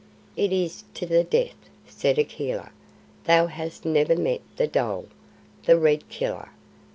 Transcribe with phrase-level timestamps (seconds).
[0.35, 1.53] "It is to the death,"
[1.85, 2.71] said Akela.
[3.25, 5.05] "Thou hast never met the dhole
[5.65, 6.49] the Red Killer.